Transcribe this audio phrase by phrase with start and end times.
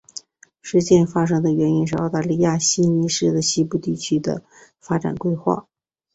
[0.63, 4.41] 事件发生的原因是澳大利亚悉尼市的西部地区的
[4.79, 5.67] 发展规划。